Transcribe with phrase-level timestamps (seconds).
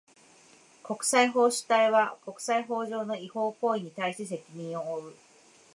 [0.81, 5.15] 国際法主体は、国際法上の違法行為に対して責任を負う。